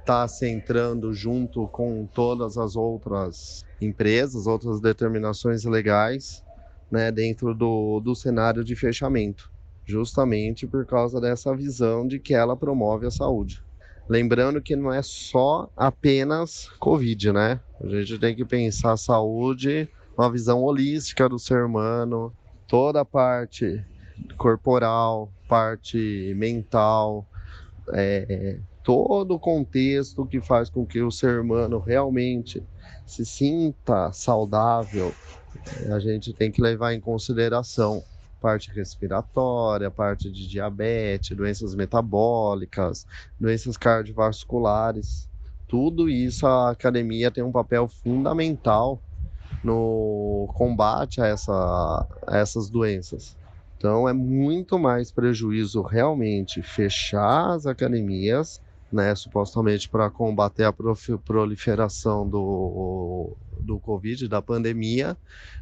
estar 0.03 0.23
tá 0.23 0.27
se 0.27 0.47
entrando 0.47 1.13
junto 1.13 1.67
com 1.69 2.05
todas 2.05 2.57
as 2.57 2.75
outras 2.75 3.63
empresas, 3.81 4.45
outras 4.45 4.81
determinações 4.81 5.63
legais 5.63 6.43
né, 6.91 7.11
dentro 7.11 7.55
do, 7.55 7.99
do 8.01 8.13
cenário 8.13 8.63
de 8.63 8.75
fechamento, 8.75 9.49
justamente 9.85 10.67
por 10.67 10.85
causa 10.85 11.19
dessa 11.19 11.55
visão 11.55 12.05
de 12.05 12.19
que 12.19 12.33
ela 12.33 12.55
promove 12.55 13.07
a 13.07 13.11
saúde. 13.11 13.63
Lembrando 14.07 14.61
que 14.61 14.75
não 14.75 14.93
é 14.93 15.01
só 15.01 15.69
apenas 15.77 16.67
Covid, 16.77 17.31
né? 17.31 17.61
A 17.81 17.87
gente 17.87 18.19
tem 18.19 18.35
que 18.35 18.43
pensar 18.43 18.91
a 18.91 18.97
saúde, 18.97 19.87
uma 20.17 20.29
visão 20.29 20.61
holística 20.61 21.29
do 21.29 21.39
ser 21.39 21.63
humano, 21.63 22.33
toda 22.67 22.99
a 22.99 23.05
parte 23.05 23.83
corporal, 24.37 25.31
parte 25.47 26.33
mental, 26.35 27.25
é, 27.93 28.59
todo 28.83 29.35
o 29.35 29.39
contexto 29.39 30.25
que 30.25 30.41
faz 30.41 30.69
com 30.69 30.85
que 30.85 31.01
o 31.01 31.11
ser 31.11 31.39
humano 31.39 31.79
realmente 31.79 32.61
se 33.05 33.25
sinta 33.25 34.11
saudável, 34.11 35.13
a 35.91 35.99
gente 35.99 36.33
tem 36.33 36.51
que 36.51 36.61
levar 36.61 36.93
em 36.93 36.99
consideração 36.99 38.03
parte 38.41 38.69
respiratória, 38.71 39.89
parte 39.89 40.29
de 40.29 40.47
diabetes, 40.47 41.35
doenças 41.35 41.73
metabólicas, 41.73 43.07
doenças 43.39 43.77
cardiovasculares. 43.77 45.29
Tudo 45.65 46.09
isso 46.09 46.45
a 46.45 46.71
academia 46.71 47.31
tem 47.31 47.43
um 47.43 47.53
papel 47.53 47.87
fundamental 47.87 49.01
no 49.63 50.51
combate 50.55 51.21
a, 51.21 51.27
essa, 51.27 52.05
a 52.27 52.37
essas 52.37 52.69
doenças. 52.69 53.37
Então 53.77 54.07
é 54.07 54.13
muito 54.13 54.77
mais 54.77 55.11
prejuízo 55.11 55.81
realmente 55.81 56.61
fechar 56.61 57.51
as 57.51 57.65
academias 57.65 58.61
né, 58.93 59.15
supostamente 59.15 59.89
para 59.89 60.09
combater 60.09 60.63
a 60.65 60.73
proliferação 61.25 62.29
do, 62.29 63.35
do 63.61 63.79
Covid, 63.79 64.27
da 64.27 64.41
pandemia, 64.41 65.17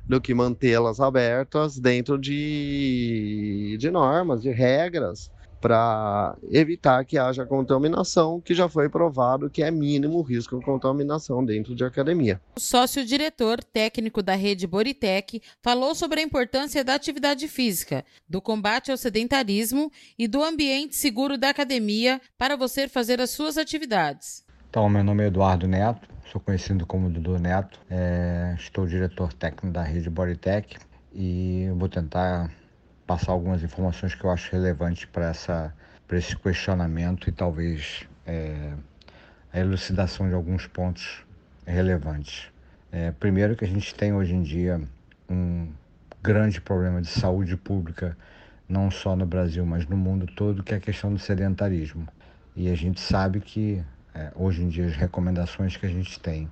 do 0.07 0.19
que 0.21 0.33
mantê-las 0.33 0.99
abertas 0.99 1.79
dentro 1.79 2.17
de, 2.17 3.77
de 3.79 3.89
normas, 3.91 4.41
de 4.41 4.51
regras, 4.51 5.31
para 5.61 6.35
evitar 6.49 7.05
que 7.05 7.17
haja 7.17 7.45
contaminação, 7.45 8.41
que 8.41 8.53
já 8.55 8.67
foi 8.67 8.89
provado 8.89 9.49
que 9.49 9.61
é 9.61 9.69
mínimo 9.69 10.17
o 10.17 10.21
risco 10.23 10.57
de 10.57 10.65
contaminação 10.65 11.45
dentro 11.45 11.75
de 11.75 11.85
academia. 11.85 12.41
O 12.57 12.59
sócio-diretor 12.59 13.63
técnico 13.63 14.23
da 14.23 14.33
rede 14.33 14.65
Boritec 14.65 15.41
falou 15.61 15.93
sobre 15.93 16.19
a 16.19 16.23
importância 16.23 16.83
da 16.83 16.95
atividade 16.95 17.47
física, 17.47 18.03
do 18.27 18.41
combate 18.41 18.91
ao 18.91 18.97
sedentarismo 18.97 19.91
e 20.17 20.27
do 20.27 20.43
ambiente 20.43 20.95
seguro 20.95 21.37
da 21.37 21.49
academia 21.49 22.19
para 22.37 22.55
você 22.57 22.87
fazer 22.87 23.21
as 23.21 23.29
suas 23.29 23.57
atividades. 23.57 24.43
Então, 24.69 24.89
meu 24.89 25.03
nome 25.03 25.23
é 25.23 25.27
Eduardo 25.27 25.67
Neto, 25.67 26.07
sou 26.31 26.41
conhecido 26.41 26.85
como 26.85 27.09
Dudu 27.09 27.37
Neto, 27.37 27.79
é, 27.89 28.55
estou 28.57 28.87
diretor 28.87 29.33
técnico 29.33 29.73
da 29.73 29.83
rede 29.83 30.09
Bodytech 30.09 30.77
e 31.13 31.67
vou 31.75 31.89
tentar 31.89 32.49
passar 33.05 33.31
algumas 33.31 33.63
informações 33.63 34.15
que 34.15 34.23
eu 34.23 34.31
acho 34.31 34.51
relevantes 34.51 35.05
para 35.05 35.29
essa 35.29 35.73
para 36.07 36.17
esse 36.17 36.35
questionamento 36.35 37.29
e 37.29 37.31
talvez 37.31 38.05
é, 38.25 38.73
a 39.53 39.59
elucidação 39.59 40.27
de 40.27 40.35
alguns 40.35 40.67
pontos 40.67 41.23
relevantes. 41.65 42.51
É, 42.91 43.11
primeiro 43.11 43.55
que 43.55 43.63
a 43.63 43.67
gente 43.67 43.95
tem 43.95 44.13
hoje 44.13 44.33
em 44.33 44.43
dia 44.43 44.81
um 45.29 45.69
grande 46.21 46.59
problema 46.59 47.01
de 47.01 47.07
saúde 47.07 47.55
pública 47.55 48.17
não 48.67 48.91
só 48.91 49.15
no 49.15 49.25
Brasil, 49.25 49.65
mas 49.65 49.85
no 49.85 49.97
mundo 49.97 50.25
todo, 50.25 50.63
que 50.63 50.73
é 50.73 50.77
a 50.77 50.79
questão 50.79 51.13
do 51.13 51.19
sedentarismo. 51.19 52.07
E 52.55 52.69
a 52.69 52.75
gente 52.75 52.99
sabe 52.99 53.39
que 53.39 53.83
é, 54.13 54.31
hoje 54.35 54.63
em 54.63 54.67
dia 54.67 54.85
as 54.85 54.95
recomendações 54.95 55.77
que 55.77 55.85
a 55.85 55.89
gente 55.89 56.19
tem 56.19 56.49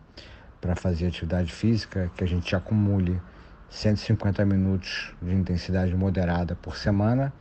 para 0.61 0.75
fazer 0.75 1.07
atividade 1.07 1.51
física 1.51 2.11
que 2.15 2.23
a 2.23 2.27
gente 2.27 2.55
acumule 2.55 3.19
150 3.69 4.45
minutos 4.45 5.13
de 5.21 5.33
intensidade 5.33 5.95
moderada 5.95 6.55
por 6.55 6.75
semana 6.75 7.31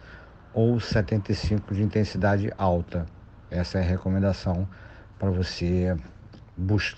ou 0.53 0.79
75 0.79 1.75
de 1.75 1.83
intensidade 1.83 2.53
alta. 2.59 3.07
Essa 3.51 3.79
é 3.79 3.83
a 3.83 3.85
recomendação 3.85 4.69
para 5.19 5.31
você 5.31 5.97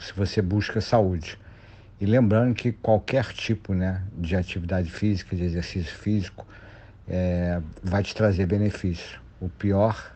se 0.00 0.12
você 0.14 0.40
busca 0.40 0.80
saúde. 0.80 1.38
E 2.00 2.06
lembrando 2.06 2.54
que 2.54 2.72
qualquer 2.72 3.26
tipo 3.26 3.74
né, 3.74 4.02
de 4.14 4.34
atividade 4.34 4.90
física, 4.90 5.36
de 5.36 5.44
exercício 5.44 5.94
físico, 5.94 6.46
é, 7.06 7.60
vai 7.82 8.02
te 8.02 8.14
trazer 8.14 8.46
benefício. 8.46 9.20
O 9.38 9.48
pior, 9.48 10.14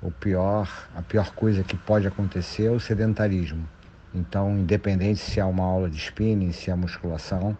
o 0.00 0.10
pior, 0.10 0.88
a 0.94 1.02
pior 1.02 1.34
coisa 1.34 1.64
que 1.64 1.76
pode 1.76 2.06
acontecer 2.06 2.66
é 2.66 2.70
o 2.70 2.78
sedentarismo. 2.78 3.68
Então, 4.14 4.56
independente 4.56 5.20
se 5.20 5.40
é 5.40 5.44
uma 5.44 5.64
aula 5.64 5.90
de 5.90 5.96
spinning, 5.96 6.52
se 6.52 6.70
é 6.70 6.74
musculação, 6.74 7.56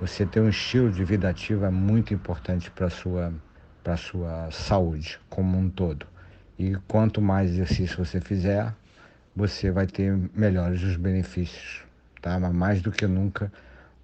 você 0.00 0.24
ter 0.24 0.40
um 0.40 0.48
estilo 0.48 0.92
de 0.92 1.04
vida 1.04 1.28
ativo 1.28 1.64
é 1.64 1.70
muito 1.70 2.14
importante 2.14 2.70
para 2.70 2.86
a 2.86 2.90
sua, 2.90 3.32
sua 3.96 4.50
saúde 4.50 5.18
como 5.28 5.58
um 5.58 5.68
todo. 5.68 6.06
E 6.58 6.76
quanto 6.86 7.20
mais 7.20 7.50
exercício 7.50 8.04
você 8.04 8.20
fizer, 8.20 8.72
você 9.34 9.70
vai 9.70 9.86
ter 9.86 10.16
melhores 10.34 10.82
os 10.82 10.96
benefícios. 10.96 11.82
Tá? 12.20 12.38
Mas 12.38 12.54
mais 12.54 12.82
do 12.82 12.92
que 12.92 13.06
nunca, 13.06 13.52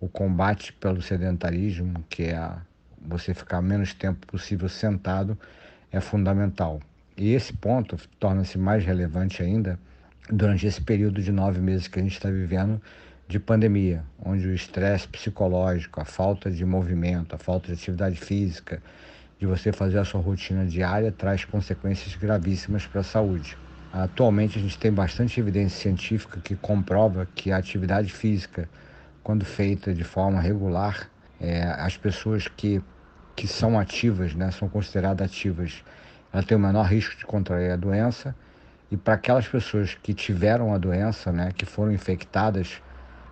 o 0.00 0.08
combate 0.08 0.72
pelo 0.72 1.00
sedentarismo, 1.00 2.04
que 2.08 2.24
é 2.24 2.52
você 3.00 3.32
ficar 3.32 3.62
menos 3.62 3.94
tempo 3.94 4.26
possível 4.26 4.68
sentado, 4.68 5.38
é 5.92 6.00
fundamental. 6.00 6.80
E 7.16 7.32
esse 7.32 7.52
ponto 7.52 7.96
torna-se 8.18 8.58
mais 8.58 8.84
relevante 8.84 9.42
ainda 9.42 9.78
durante 10.28 10.66
esse 10.66 10.80
período 10.80 11.22
de 11.22 11.30
nove 11.30 11.60
meses 11.60 11.86
que 11.86 12.00
a 12.00 12.02
gente 12.02 12.14
está 12.14 12.30
vivendo 12.30 12.80
de 13.26 13.38
pandemia, 13.38 14.04
onde 14.22 14.46
o 14.46 14.54
estresse 14.54 15.08
psicológico, 15.08 16.00
a 16.00 16.04
falta 16.04 16.50
de 16.50 16.64
movimento, 16.64 17.34
a 17.34 17.38
falta 17.38 17.68
de 17.68 17.72
atividade 17.74 18.16
física, 18.16 18.82
de 19.38 19.46
você 19.46 19.72
fazer 19.72 19.98
a 19.98 20.04
sua 20.04 20.20
rotina 20.20 20.64
diária, 20.64 21.10
traz 21.10 21.44
consequências 21.44 22.14
gravíssimas 22.14 22.86
para 22.86 23.00
a 23.00 23.04
saúde. 23.04 23.56
Atualmente 23.92 24.58
a 24.58 24.62
gente 24.62 24.78
tem 24.78 24.92
bastante 24.92 25.38
evidência 25.38 25.80
científica 25.80 26.40
que 26.40 26.56
comprova 26.56 27.26
que 27.34 27.52
a 27.52 27.56
atividade 27.56 28.12
física, 28.12 28.68
quando 29.22 29.44
feita 29.44 29.94
de 29.94 30.04
forma 30.04 30.40
regular, 30.40 31.08
é, 31.40 31.62
as 31.62 31.96
pessoas 31.96 32.48
que, 32.48 32.82
que 33.34 33.46
são 33.46 33.78
ativas, 33.78 34.34
né, 34.34 34.50
são 34.50 34.68
consideradas 34.68 35.26
ativas, 35.30 35.82
ela 36.32 36.42
tem 36.42 36.56
o 36.56 36.60
menor 36.60 36.86
risco 36.86 37.16
de 37.16 37.24
contrair 37.24 37.70
a 37.70 37.76
doença. 37.76 38.34
E 38.90 38.96
para 38.96 39.14
aquelas 39.14 39.46
pessoas 39.46 39.94
que 39.94 40.12
tiveram 40.12 40.74
a 40.74 40.78
doença, 40.78 41.30
né, 41.32 41.50
que 41.56 41.64
foram 41.64 41.92
infectadas, 41.92 42.82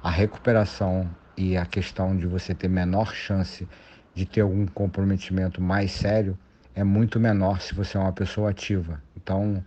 a 0.03 0.11
recuperação 0.11 1.09
e 1.37 1.57
a 1.57 1.65
questão 1.65 2.17
de 2.17 2.27
você 2.27 2.55
ter 2.55 2.69
menor 2.69 3.15
chance 3.15 3.69
de 4.15 4.27
ter 4.27 4.41
algum 4.41 4.67
comprometimento 4.67 5.63
mais 5.63 5.93
sério 5.93 6.37
é 6.75 6.83
muito 6.83 7.21
menor 7.21 7.61
se 7.61 7.75
você 7.75 7.97
é 7.97 8.01
uma 8.01 8.13
pessoa 8.13 8.51
ativa. 8.51 9.01
Então, 9.17 9.65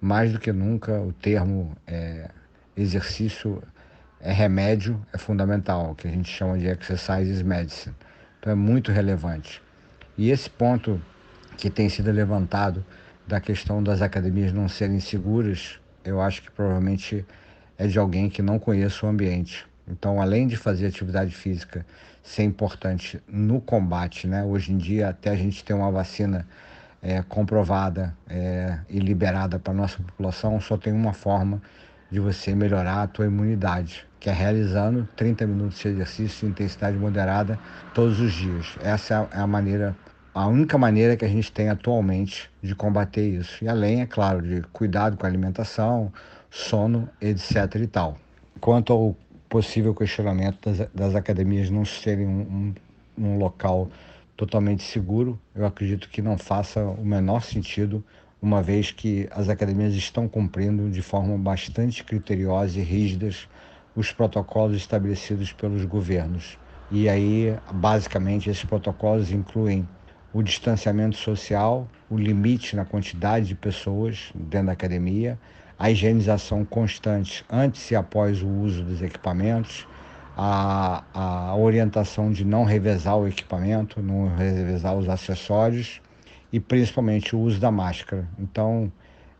mais 0.00 0.32
do 0.32 0.40
que 0.40 0.52
nunca, 0.52 1.00
o 1.00 1.12
termo 1.12 1.76
é, 1.86 2.30
exercício 2.76 3.62
é 4.20 4.32
remédio, 4.32 5.00
é 5.12 5.18
fundamental, 5.18 5.94
que 5.94 6.08
a 6.08 6.10
gente 6.10 6.28
chama 6.28 6.58
de 6.58 6.66
exercise 6.66 7.44
medicine. 7.44 7.94
Então, 8.40 8.52
é 8.52 8.56
muito 8.56 8.90
relevante. 8.90 9.62
E 10.18 10.30
esse 10.30 10.50
ponto 10.50 11.00
que 11.56 11.70
tem 11.70 11.88
sido 11.88 12.10
levantado 12.10 12.84
da 13.26 13.40
questão 13.40 13.82
das 13.82 14.02
academias 14.02 14.52
não 14.52 14.68
serem 14.68 14.98
seguras, 14.98 15.78
eu 16.04 16.20
acho 16.20 16.42
que 16.42 16.50
provavelmente 16.50 17.24
é 17.78 17.86
de 17.86 17.98
alguém 17.98 18.28
que 18.28 18.42
não 18.42 18.58
conhece 18.58 19.04
o 19.04 19.08
ambiente. 19.08 19.66
Então, 19.88 20.20
além 20.20 20.46
de 20.46 20.56
fazer 20.56 20.86
atividade 20.86 21.34
física 21.34 21.86
ser 22.22 22.42
importante 22.42 23.22
no 23.28 23.60
combate, 23.60 24.26
né? 24.26 24.42
Hoje 24.42 24.72
em 24.72 24.76
dia, 24.76 25.10
até 25.10 25.30
a 25.30 25.36
gente 25.36 25.64
tem 25.64 25.76
uma 25.76 25.92
vacina 25.92 26.46
é, 27.00 27.22
comprovada 27.22 28.16
é, 28.28 28.78
e 28.90 28.98
liberada 28.98 29.58
para 29.60 29.72
nossa 29.72 30.02
população, 30.02 30.60
só 30.60 30.76
tem 30.76 30.92
uma 30.92 31.12
forma 31.12 31.62
de 32.10 32.18
você 32.18 32.54
melhorar 32.54 33.02
a 33.02 33.06
tua 33.06 33.26
imunidade, 33.26 34.04
que 34.18 34.28
é 34.28 34.32
realizando 34.32 35.08
30 35.16 35.46
minutos 35.46 35.78
de 35.78 35.88
exercício 35.88 36.46
de 36.46 36.52
intensidade 36.52 36.96
moderada 36.96 37.58
todos 37.94 38.18
os 38.18 38.32
dias. 38.32 38.76
Essa 38.82 39.28
é 39.32 39.38
a 39.38 39.46
maneira, 39.46 39.96
a 40.34 40.46
única 40.48 40.76
maneira 40.76 41.16
que 41.16 41.24
a 41.24 41.28
gente 41.28 41.50
tem 41.52 41.68
atualmente 41.68 42.50
de 42.60 42.74
combater 42.74 43.26
isso. 43.26 43.64
E 43.64 43.68
além, 43.68 44.00
é 44.00 44.06
claro, 44.06 44.42
de 44.42 44.62
cuidado 44.72 45.16
com 45.16 45.26
a 45.26 45.28
alimentação, 45.28 46.12
sono, 46.50 47.08
etc 47.20 47.76
e 47.76 47.86
tal. 47.86 48.18
Quanto 48.60 48.92
ao 48.92 49.16
possível 49.48 49.94
questionamento 49.94 50.70
das, 50.70 50.88
das 50.92 51.14
academias 51.14 51.70
não 51.70 51.84
serem 51.84 52.26
um, 52.26 52.74
um, 53.18 53.24
um 53.24 53.38
local 53.38 53.88
totalmente 54.36 54.82
seguro, 54.82 55.38
eu 55.54 55.64
acredito 55.64 56.08
que 56.10 56.20
não 56.20 56.36
faça 56.36 56.82
o 56.82 57.04
menor 57.04 57.42
sentido, 57.42 58.04
uma 58.40 58.62
vez 58.62 58.90
que 58.90 59.26
as 59.30 59.48
academias 59.48 59.94
estão 59.94 60.28
cumprindo 60.28 60.90
de 60.90 61.00
forma 61.00 61.36
bastante 61.38 62.04
criteriosa 62.04 62.78
e 62.78 62.82
rígidas 62.82 63.48
os 63.94 64.12
protocolos 64.12 64.76
estabelecidos 64.76 65.52
pelos 65.52 65.84
governos. 65.86 66.58
E 66.90 67.08
aí, 67.08 67.56
basicamente, 67.72 68.50
esses 68.50 68.64
protocolos 68.64 69.32
incluem 69.32 69.88
o 70.32 70.42
distanciamento 70.42 71.16
social, 71.16 71.88
o 72.10 72.18
limite 72.18 72.76
na 72.76 72.84
quantidade 72.84 73.46
de 73.46 73.54
pessoas 73.54 74.30
dentro 74.34 74.66
da 74.66 74.72
academia, 74.72 75.38
a 75.78 75.90
higienização 75.90 76.64
constante 76.64 77.44
antes 77.50 77.90
e 77.90 77.96
após 77.96 78.42
o 78.42 78.48
uso 78.48 78.82
dos 78.82 79.02
equipamentos, 79.02 79.86
a, 80.36 81.02
a 81.12 81.56
orientação 81.56 82.30
de 82.30 82.44
não 82.44 82.64
revezar 82.64 83.16
o 83.16 83.26
equipamento, 83.26 84.02
não 84.02 84.34
revezar 84.36 84.94
os 84.96 85.08
acessórios 85.08 86.00
e 86.52 86.60
principalmente 86.60 87.34
o 87.34 87.40
uso 87.40 87.60
da 87.60 87.70
máscara. 87.70 88.28
Então, 88.38 88.90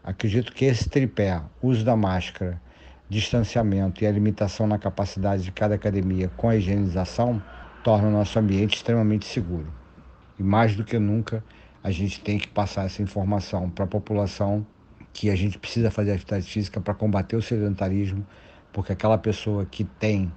acredito 0.05 0.53
que 0.53 0.65
esse 0.65 0.89
tripé, 0.89 1.41
uso 1.63 1.85
da 1.85 1.97
máscara, 1.97 2.61
distanciamento 3.09 4.03
e 4.03 4.07
a 4.07 4.11
limitação 4.11 4.67
na 4.67 4.79
capacidade 4.79 5.43
de 5.43 5.53
cada 5.53 5.75
academia 5.75 6.31
com 6.37 6.49
a 6.49 6.57
higienização, 6.57 7.43
torna 7.85 8.09
o 8.09 8.11
nosso 8.11 8.39
ambiente 8.39 8.77
extremamente 8.77 9.27
seguro. 9.27 9.73
E 10.39 10.43
mais 10.43 10.75
do 10.75 10.85
que 10.85 10.99
nunca, 10.99 11.43
a 11.83 11.91
gente 11.91 12.21
tem 12.21 12.37
que 12.37 12.49
passar 12.49 12.85
essa 12.85 13.01
informação 13.01 13.71
para 13.71 13.85
a 13.85 13.89
população 13.89 14.67
que 15.17 15.31
a 15.31 15.35
gente 15.35 15.59
precisa 15.59 15.91
fazer 15.91 16.13
atividade 16.13 16.45
física 16.45 16.79
para 16.79 16.93
combater 16.93 17.37
o 17.37 17.43
sedentarismo, 17.43 18.25
porque 18.71 18.93
aquela 18.93 19.17
pessoa 19.17 19.65
que 19.65 19.83
tem 19.83 20.31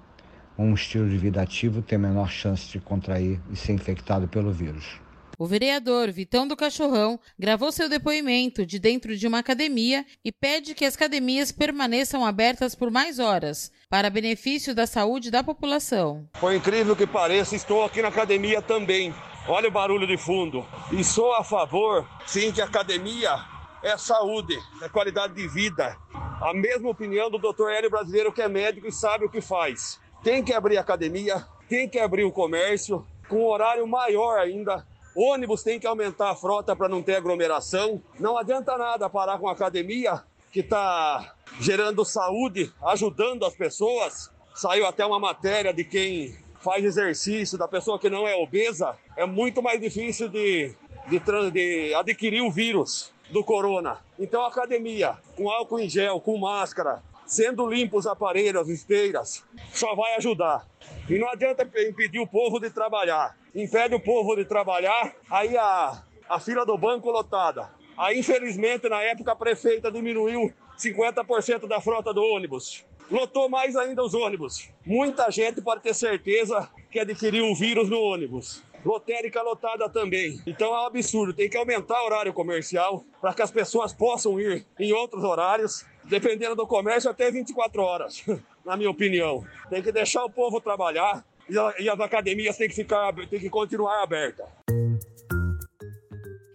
um 0.58 0.74
estilo 0.74 1.10
de 1.10 1.18
vida 1.18 1.42
ativo 1.42 1.82
tem 1.82 2.00
menor 2.00 2.30
chance 2.30 2.70
de 2.70 2.80
contrair 2.80 3.42
e 3.52 3.58
ser 3.58 3.74
infectado 3.74 4.26
pelo 4.30 4.54
vírus. 4.54 4.98
O 5.38 5.46
vereador 5.46 6.10
Vitão 6.12 6.48
do 6.48 6.56
Cachorrão 6.56 7.20
gravou 7.38 7.74
seu 7.74 7.90
depoimento 7.90 8.66
de 8.66 8.80
dentro 8.80 9.18
de 9.18 9.28
uma 9.28 9.40
academia 9.40 10.06
e 10.24 10.32
pede 10.32 10.74
que 10.74 10.86
as 10.86 10.96
academias 10.96 11.52
permaneçam 11.52 12.26
abertas 12.26 12.74
por 12.74 12.90
mais 12.90 13.20
horas, 13.20 13.74
para 13.90 14.10
benefício 14.10 14.74
da 14.74 14.88
saúde 14.88 15.30
da 15.30 15.44
população. 15.44 16.26
Por 16.40 16.54
incrível 16.54 16.96
que 16.96 17.06
pareça, 17.06 17.54
estou 17.54 17.84
aqui 17.84 18.02
na 18.02 18.08
academia 18.08 18.62
também. 18.62 19.14
Olha 19.46 19.68
o 19.68 19.72
barulho 19.72 20.08
de 20.08 20.18
fundo. 20.18 20.66
E 20.90 21.04
sou 21.04 21.34
a 21.34 21.44
favor, 21.44 22.08
sim, 22.26 22.52
que 22.52 22.62
a 22.62 22.66
academia 22.66 23.59
é 23.84 23.98
saúde, 23.98 24.58
é 24.82 24.90
qualidade 24.90 25.34
de 25.34 25.48
vida. 25.48 25.98
A 26.14 26.54
mesma 26.54 26.90
opinião 26.90 27.30
do 27.30 27.38
Dr. 27.38 27.70
Hélio 27.70 27.90
Brasileiro, 27.90 28.32
que 28.32 28.42
é 28.42 28.48
médico 28.48 28.88
e 28.88 28.92
sabe 28.92 29.26
o 29.26 29.30
que 29.30 29.42
faz. 29.42 30.00
Tem 30.24 30.44
que 30.44 30.54
abrir 30.54 30.78
academia, 30.78 31.46
tem 31.68 31.88
que 31.88 32.00
abrir 32.00 32.24
o 32.24 32.32
comércio, 32.32 33.06
com 33.28 33.46
horário 33.46 33.86
maior 33.88 34.40
ainda. 34.40 34.86
Ônibus 35.16 35.64
tem 35.64 35.80
que 35.80 35.88
aumentar 35.88 36.32
a 36.32 36.36
frota 36.36 36.76
para 36.76 36.90
não 36.90 37.02
ter 37.02 37.16
aglomeração. 37.16 38.02
Não 38.20 38.38
adianta 38.38 38.78
nada 38.78 39.10
parar 39.10 39.38
com 39.38 39.48
a 39.48 39.54
academia, 39.54 40.24
que 40.52 40.62
está 40.62 41.36
gerando 41.60 42.06
saúde, 42.06 42.72
ajudando 42.84 43.46
as 43.46 43.54
pessoas. 43.54 44.32
Saiu 44.56 44.86
até 44.86 45.06
uma 45.06 45.20
matéria 45.20 45.74
de 45.74 45.84
quem 45.84 46.38
faz 46.60 46.84
exercício, 46.84 47.58
da 47.58 47.68
pessoa 47.68 48.00
que 48.00 48.10
não 48.10 48.28
é 48.28 48.36
obesa. 48.36 48.98
É 49.16 49.26
muito 49.26 49.62
mais 49.62 49.80
difícil 49.80 50.28
de, 50.28 50.74
de, 51.10 51.20
de 51.52 51.94
adquirir 51.96 52.42
o 52.42 52.52
vírus 52.52 53.12
do 53.32 53.44
corona. 53.44 53.98
Então, 54.18 54.46
academia, 54.46 55.18
com 55.36 55.50
álcool 55.50 55.80
em 55.80 55.90
gel, 55.90 56.20
com 56.20 56.38
máscara, 56.38 57.02
sendo 57.26 57.68
limpos 57.68 58.06
os 58.06 58.08
aparelhos, 58.08 58.64
as 58.64 58.70
esteiras, 58.70 59.44
só 59.72 59.96
vai 59.96 60.16
ajudar. 60.16 60.68
E 61.10 61.18
não 61.18 61.30
adianta 61.30 61.64
impedir 61.88 62.20
o 62.20 62.28
povo 62.28 62.60
de 62.60 62.70
trabalhar. 62.70 63.38
Impede 63.54 63.96
o 63.96 64.00
povo 64.00 64.36
de 64.36 64.46
trabalhar, 64.46 65.14
aí 65.30 65.58
a, 65.58 66.04
a 66.28 66.40
fila 66.40 66.66
do 66.66 66.78
banco 66.78 67.10
lotada. 67.12 67.70
Aí, 67.98 68.20
infelizmente, 68.20 68.88
na 68.88 69.02
época, 69.02 69.32
a 69.32 69.36
prefeita 69.36 69.92
diminuiu 69.92 70.54
50% 70.78 71.68
da 71.68 71.82
frota 71.82 72.14
do 72.14 72.24
ônibus. 72.24 72.86
Lotou 73.12 73.50
mais 73.50 73.76
ainda 73.76 74.04
os 74.04 74.14
ônibus. 74.14 74.70
Muita 74.86 75.30
gente 75.32 75.62
pode 75.62 75.82
ter 75.82 75.94
certeza 75.94 76.70
que 76.92 77.00
adquiriu 77.00 77.46
o 77.48 77.56
vírus 77.56 77.90
no 77.90 78.00
ônibus. 78.00 78.64
Lotérica 78.86 79.42
lotada 79.42 79.90
também. 79.90 80.42
Então 80.46 80.74
é 80.74 80.82
um 80.82 80.86
absurdo. 80.86 81.34
Tem 81.34 81.50
que 81.50 81.58
aumentar 81.58 82.02
o 82.02 82.06
horário 82.06 82.34
comercial 82.34 83.04
para 83.22 83.34
que 83.34 83.42
as 83.42 83.52
pessoas 83.52 83.94
possam 83.94 84.40
ir 84.40 84.66
em 84.80 84.94
outros 84.94 85.24
horários 85.24 85.86
dependendo 86.06 86.56
do 86.56 86.66
comércio, 86.66 87.10
até 87.10 87.32
24 87.32 87.82
horas, 87.82 88.26
na 88.66 88.76
minha 88.76 88.90
opinião. 88.90 89.46
Tem 89.70 89.82
que 89.82 89.92
deixar 89.92 90.26
o 90.26 90.30
povo 90.30 90.60
trabalhar 90.60 91.24
e 91.80 91.90
as 91.90 92.00
academias 92.00 92.58
têm 92.58 92.68
que, 92.68 92.76
ficar, 92.76 93.14
têm 93.14 93.40
que 93.40 93.50
continuar 93.50 94.04
abertas. 94.04 94.46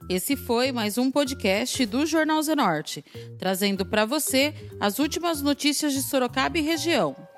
Esse 0.09 0.37
foi 0.37 0.71
mais 0.71 0.99
um 0.99 1.11
podcast 1.11 1.87
do 1.87 2.05
Jornal 2.05 2.43
Zenorte, 2.43 3.03
trazendo 3.39 3.87
para 3.87 4.05
você 4.05 4.53
as 4.79 4.99
últimas 4.99 5.41
notícias 5.41 5.95
de 5.95 6.03
Sorocaba 6.03 6.59
e 6.59 6.61
região. 6.61 7.17